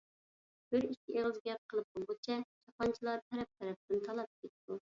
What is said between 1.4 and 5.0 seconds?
گەپ قىلىپ بولغۇچە چاپانچىلار تەرەپ-تەرەپتىن تالاپ كېتىدۇ.